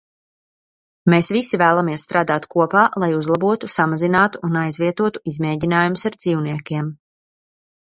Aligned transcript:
Mēs 1.13 1.27
visi 1.37 1.59
vēlamies 1.61 2.05
strādāt 2.07 2.47
kopā, 2.55 2.87
lai 3.03 3.11
uzlabotu, 3.19 3.71
samazinātu 3.75 4.43
un 4.49 4.59
aizvietotu 4.65 5.25
izmēģinājumus 5.35 6.09
ar 6.13 6.19
dzīvniekiem. 6.21 6.93